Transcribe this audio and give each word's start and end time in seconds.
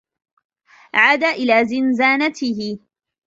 عاد 0.93 1.23
إلى 1.23 1.65
زنزانته. 1.65 2.79